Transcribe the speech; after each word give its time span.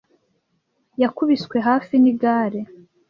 Yakubiswe 1.01 1.57
hafi 1.67 1.93
nigare. 2.03 2.59